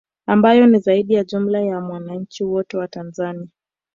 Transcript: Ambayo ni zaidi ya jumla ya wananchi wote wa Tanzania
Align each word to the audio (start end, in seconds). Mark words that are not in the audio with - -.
Ambayo 0.27 0.67
ni 0.67 0.79
zaidi 0.79 1.13
ya 1.13 1.23
jumla 1.23 1.59
ya 1.61 1.79
wananchi 1.79 2.43
wote 2.43 2.77
wa 2.77 2.87
Tanzania 2.87 3.47